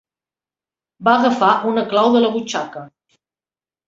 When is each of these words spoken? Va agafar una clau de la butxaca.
Va 1.07 1.11
agafar 1.17 1.49
una 1.71 1.83
clau 1.91 2.09
de 2.15 2.21
la 2.23 2.31
butxaca. 2.39 2.83